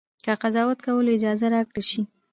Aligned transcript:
که 0.23 0.31
قضاوت 0.41 0.79
کولو 0.85 1.09
اجازه 1.17 1.47
راکړه 1.53 1.81
شي. 1.89 2.01